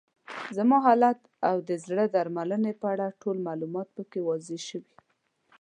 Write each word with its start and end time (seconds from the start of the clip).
زما 0.57 0.77
حالت 0.85 1.19
او 1.49 1.55
د 1.67 1.71
زړې 1.85 2.05
درملنې 2.15 2.73
په 2.81 2.87
اړه 2.93 3.17
ټول 3.21 3.37
معلومات 3.47 3.87
پکې 3.95 4.19
واضح 4.27 4.59
شوي. 4.69 4.93